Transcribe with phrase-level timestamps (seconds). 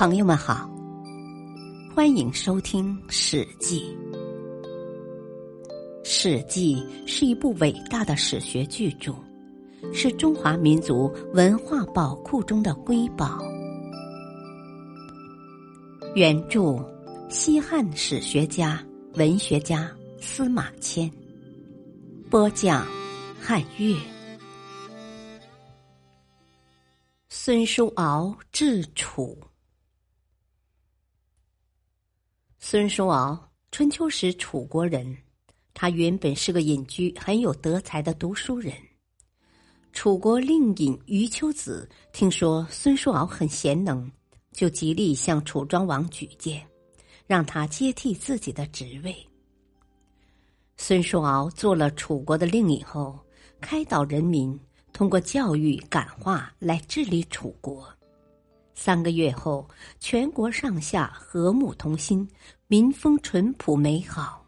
[0.00, 0.66] 朋友们好，
[1.94, 3.94] 欢迎收听《史记》。
[6.02, 6.76] 《史记》
[7.06, 9.14] 是一部伟大的史学巨著，
[9.92, 13.44] 是中华民族文化宝库中的瑰宝。
[16.14, 16.82] 原著：
[17.28, 18.82] 西汉史学家、
[19.16, 21.12] 文学家司马迁。
[22.30, 22.86] 播讲：
[23.38, 23.94] 汉乐。
[27.28, 29.36] 孙叔敖治楚。
[32.70, 33.36] 孙叔敖，
[33.72, 35.16] 春秋时楚国人，
[35.74, 38.72] 他原本是个隐居、很有德才的读书人。
[39.92, 44.08] 楚国令尹余秋子听说孙叔敖很贤能，
[44.52, 46.64] 就极力向楚庄王举荐，
[47.26, 49.16] 让他接替自己的职位。
[50.76, 53.18] 孙叔敖做了楚国的令尹后，
[53.60, 54.56] 开导人民，
[54.92, 57.92] 通过教育感化来治理楚国。
[58.74, 62.26] 三个月后，全国上下和睦同心，
[62.66, 64.44] 民风淳朴美好。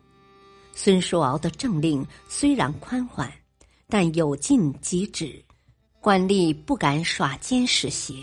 [0.75, 3.31] 孙叔敖的政令虽然宽缓，
[3.89, 5.45] 但有禁即止，
[6.01, 8.15] 官吏不敢耍奸使邪，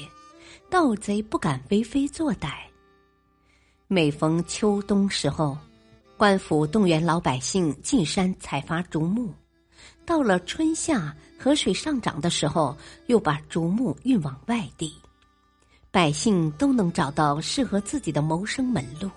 [0.70, 2.54] 盗贼不敢为非作歹。
[3.88, 5.56] 每逢秋冬时候，
[6.18, 9.32] 官府动员老百姓进山采伐竹木；
[10.06, 14.94] 到了春夏河水上涨的时候，又把竹木运往外地。
[15.92, 19.10] 百姓都能找到适合自己的谋生门路，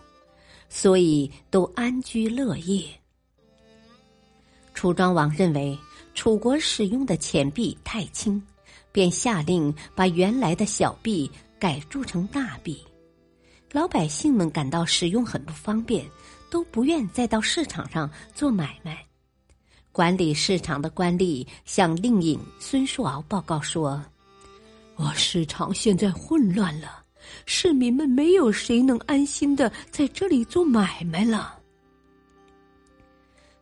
[0.70, 2.84] 所以都安居乐业。
[4.72, 5.78] 楚庄王认为
[6.14, 8.42] 楚国使用的钱币太轻，
[8.90, 12.82] 便下令把原来的小币改铸成大币。
[13.70, 16.06] 老百姓们感到使用很不方便，
[16.50, 19.04] 都不愿再到市场上做买卖。
[19.92, 24.02] 管理市场的官吏向令尹孙叔敖报告说。
[25.02, 27.02] 我市场现在混乱了，
[27.44, 31.58] 市民们没有谁能安心的在这里做买卖了。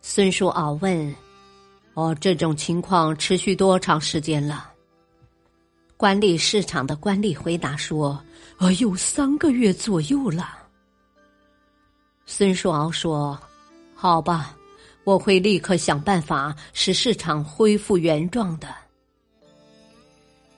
[0.01, 1.15] 孙叔敖问
[1.95, 4.71] ：“哦，这种情况持续多长时间了？”
[5.97, 8.23] 管理市场的官吏回答说
[8.59, 10.59] ：“呃，有三个月左右了。”
[12.27, 13.39] 孙叔敖说
[13.95, 14.55] ：“好吧，
[15.05, 18.67] 我会立刻想办法使市场恢复原状的。”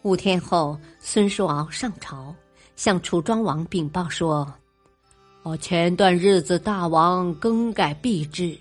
[0.03, 2.35] 五天后，孙叔敖上朝，
[2.75, 4.53] 向楚庄王禀报说
[5.43, 8.57] ：“哦，前段日子大王更改币制，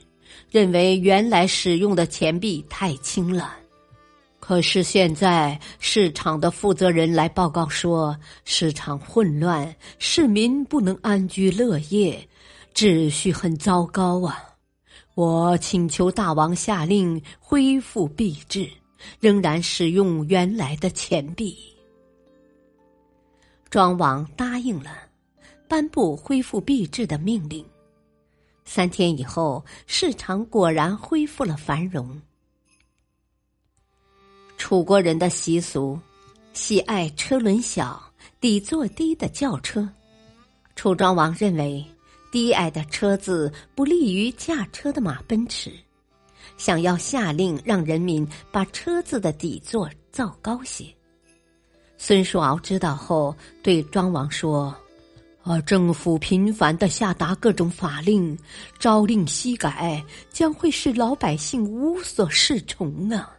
[0.53, 3.57] 认为原来使用的钱币太轻了。
[4.39, 12.25] 可是现在市场的负责人来报告说，市场混乱，市民不能安居乐业，
[12.73, 14.39] 秩序很糟糕啊！
[15.15, 18.71] 我请求大王下令恢复币制。”
[19.21, 21.57] 仍然使用原来的钱币。
[23.71, 24.97] 庄王答应了，
[25.67, 27.65] 颁布恢复币制的命令。
[28.65, 32.21] 三天以后，市场果然恢复了繁荣。
[34.57, 35.99] 楚国人的习俗，
[36.53, 38.01] 喜爱车轮小、
[38.41, 39.89] 底座低的轿车。
[40.77, 41.85] 楚庄王认为，
[42.31, 45.73] 低矮的车子不利于驾车的马奔驰。
[46.57, 50.85] 想要下令让人民把车子的底座造高些。
[51.97, 54.75] 孙叔敖知道后，对庄王说
[55.43, 58.37] ：“啊，政府频繁的下达各种法令，
[58.79, 63.31] 朝令夕改，将会使老百姓无所适从啊！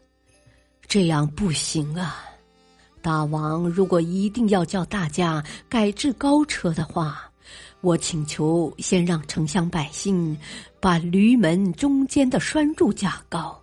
[0.87, 2.23] 这样不行啊！
[3.01, 7.29] 大王如果一定要叫大家改制高车的话。”
[7.83, 10.37] 我请求先让城乡百姓
[10.79, 13.61] 把驴门中间的栓柱架高，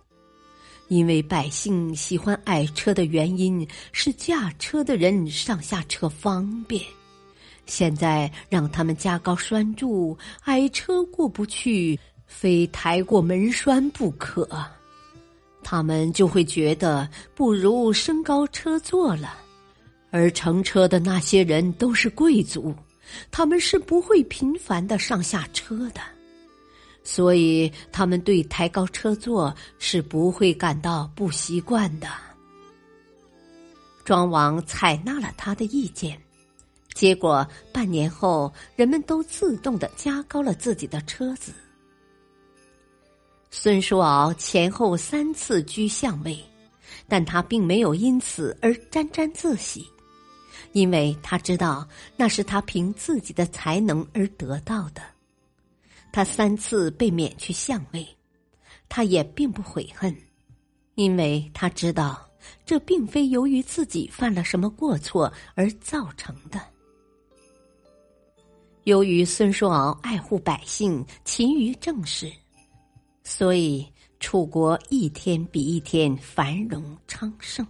[0.89, 6.83] 因为百姓喜欢矮车的原因是驾车的人上下车方便。
[7.65, 14.47] 现在让他们加高栓柱，矮车过不去，非抬过门栓不可。
[15.63, 19.35] 他们就会觉得不如升高车座了，
[20.11, 22.71] 而乘车的那些人都是贵族。
[23.29, 26.01] 他们是不会频繁的上下车的，
[27.03, 32.07] 所以他们对抬高车座是不会感到不习惯的。
[34.03, 36.19] 庄王采纳了他的意见，
[36.93, 41.51] 结果半年后，人们都自动的加高了自己的车子。
[43.51, 46.39] 孙叔敖前后三次居相位，
[47.07, 49.85] 但他并没有因此而沾沾自喜。
[50.71, 55.01] 因为他知道那是他凭自己的才能而得到的，
[56.11, 58.07] 他三次被免去相位，
[58.89, 60.15] 他也并不悔恨，
[60.95, 62.29] 因为他知道
[62.65, 66.59] 这并非由于自己犯了什么过错而造成的。
[68.85, 72.31] 由于孙叔敖爱护百姓，勤于政事，
[73.23, 73.87] 所以
[74.19, 77.65] 楚国一天比一天繁荣昌盛。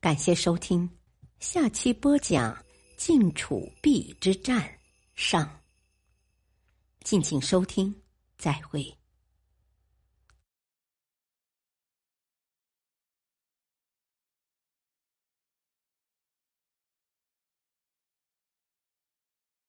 [0.00, 0.88] 感谢收听，
[1.40, 2.56] 下期播讲
[2.96, 4.66] 晋楚壁之战
[5.14, 5.60] 上。
[7.04, 7.94] 敬请收听，
[8.38, 8.99] 再会。